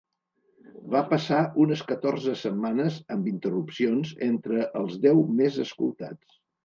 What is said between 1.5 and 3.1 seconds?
unes catorze setmanes,